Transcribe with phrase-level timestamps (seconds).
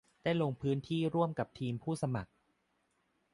[0.23, 2.31] ได้ลงพื้นที่ร่วมกับทีมผู้สมัคร